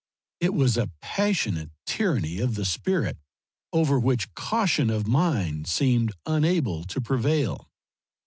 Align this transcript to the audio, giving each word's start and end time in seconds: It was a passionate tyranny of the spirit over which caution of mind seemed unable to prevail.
It 0.39 0.55
was 0.55 0.77
a 0.77 0.89
passionate 0.99 1.69
tyranny 1.85 2.39
of 2.39 2.55
the 2.55 2.65
spirit 2.65 3.19
over 3.71 3.99
which 3.99 4.33
caution 4.33 4.89
of 4.89 5.05
mind 5.07 5.67
seemed 5.67 6.11
unable 6.25 6.83
to 6.85 6.99
prevail. 6.99 7.69